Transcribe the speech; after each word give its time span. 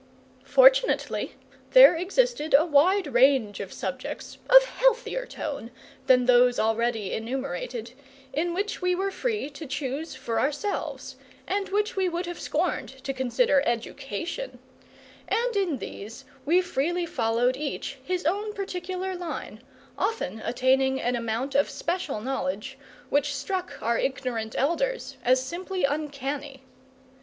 Fortunately 0.45 1.35
there 1.73 1.95
existed 1.95 2.55
a 2.57 2.65
wide 2.65 3.05
range 3.13 3.59
of 3.59 3.71
subjects, 3.71 4.39
of 4.49 4.63
healthier 4.65 5.27
tone 5.27 5.69
than 6.07 6.25
those 6.25 6.57
already 6.57 7.13
enumerated, 7.13 7.93
in 8.33 8.51
which 8.55 8.81
we 8.81 8.95
were 8.95 9.11
free 9.11 9.47
to 9.51 9.67
choose 9.67 10.15
for 10.15 10.39
ourselves, 10.39 11.17
and 11.45 11.69
which 11.69 11.95
we 11.95 12.09
would 12.09 12.25
have 12.25 12.39
scorned 12.39 12.89
to 13.03 13.13
consider 13.13 13.61
education; 13.63 14.57
and 15.27 15.55
in 15.55 15.77
these 15.77 16.25
we 16.47 16.61
freely 16.63 17.05
followed 17.05 17.55
each 17.55 17.99
his 18.03 18.25
own 18.25 18.53
particular 18.53 19.15
line, 19.15 19.61
often 19.99 20.39
attaining 20.43 20.99
an 20.99 21.15
amount 21.15 21.53
of 21.53 21.69
special 21.69 22.19
knowledge 22.19 22.75
which 23.11 23.35
struck 23.35 23.79
our 23.83 23.99
ignorant 23.99 24.55
elders 24.57 25.17
as 25.23 25.39
simply 25.45 25.83
uncanny. 25.83 26.63